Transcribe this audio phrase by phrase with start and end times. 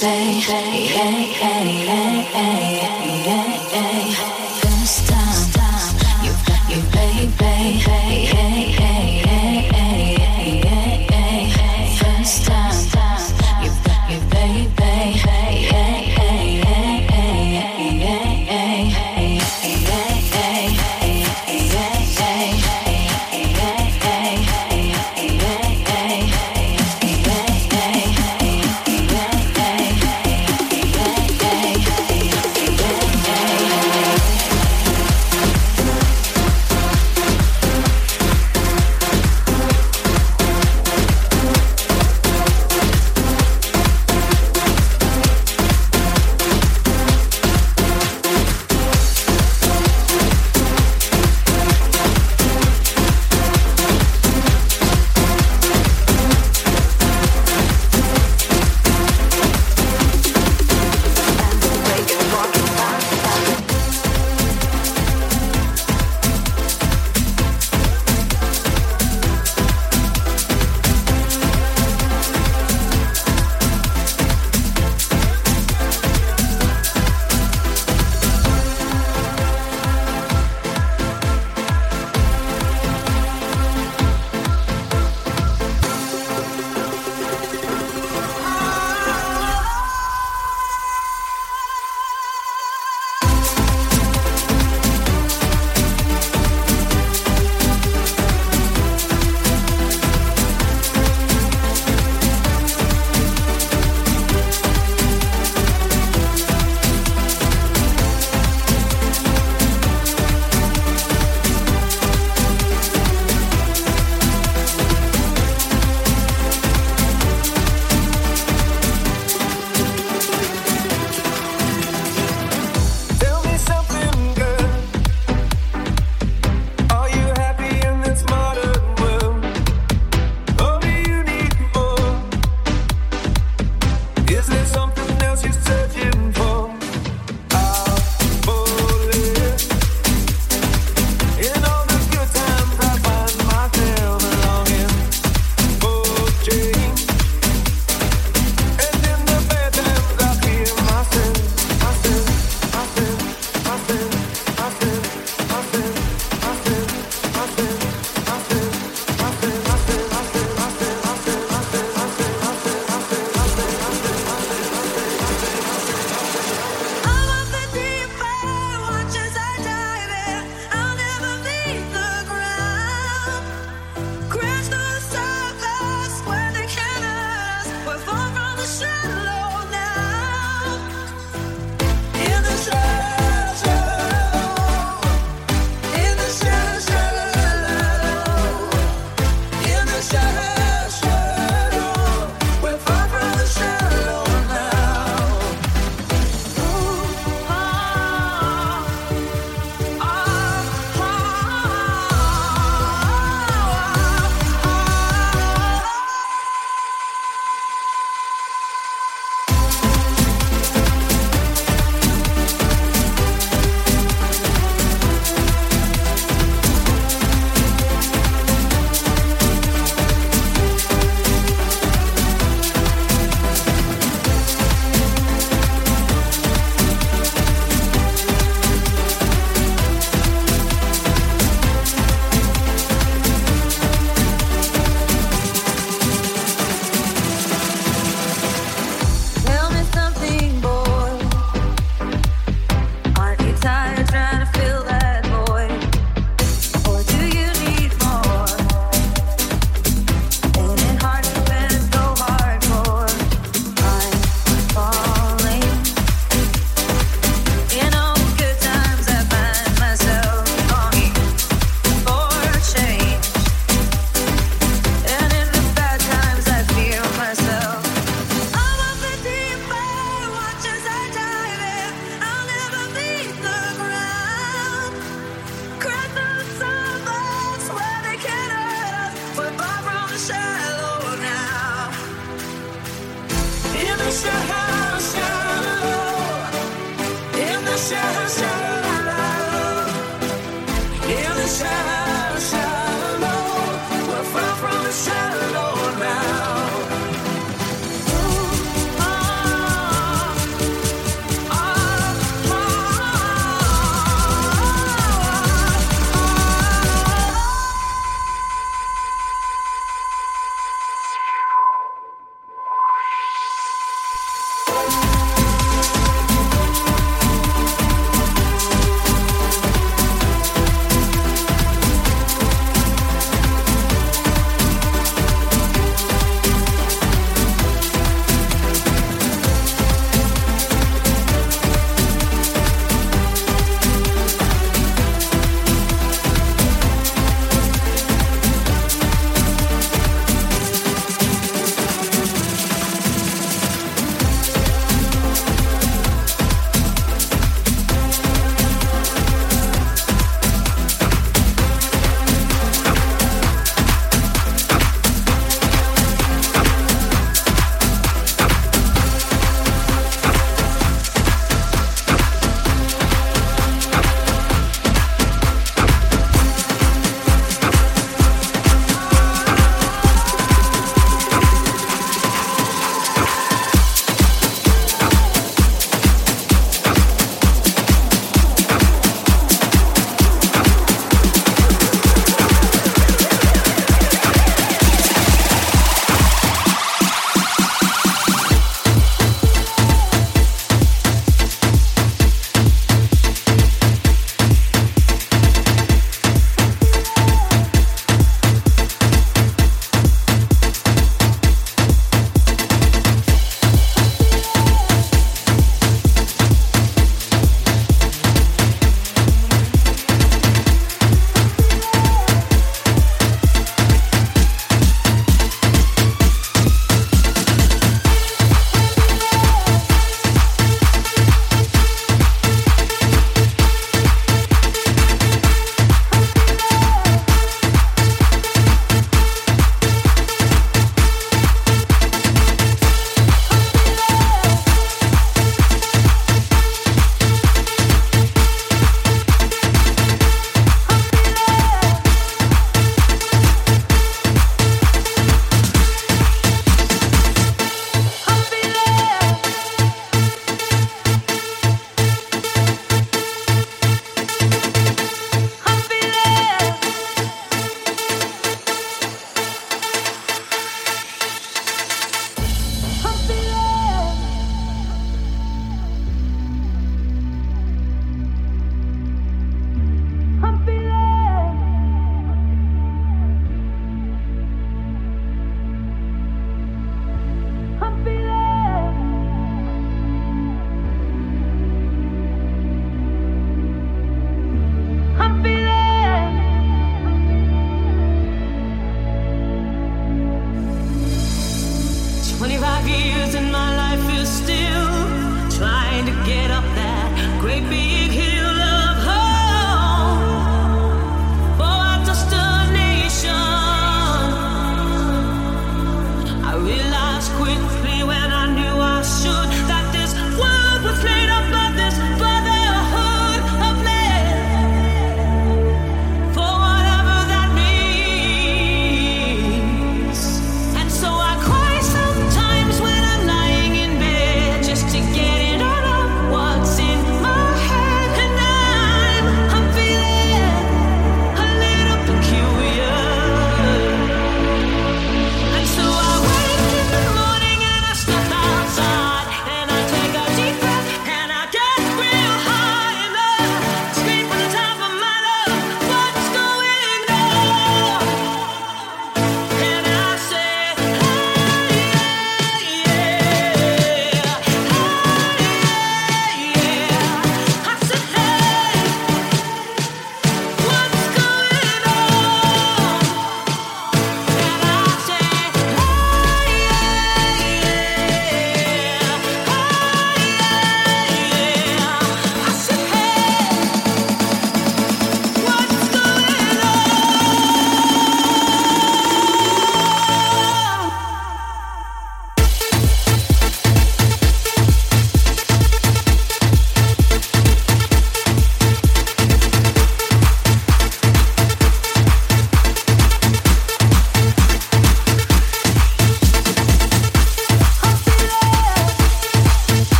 [0.00, 0.08] This
[5.06, 6.32] time, you,
[6.70, 6.80] you,
[8.24, 8.69] hey.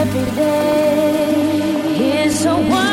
[0.00, 2.89] But I am beautiful.